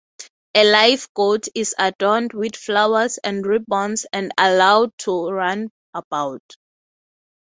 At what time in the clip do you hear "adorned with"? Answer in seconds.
1.77-2.55